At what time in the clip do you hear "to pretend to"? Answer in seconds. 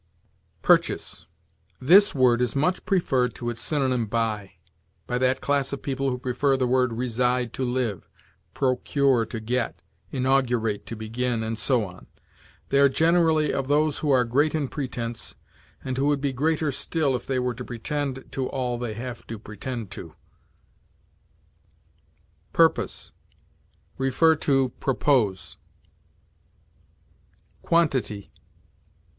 17.53-18.49, 19.27-20.15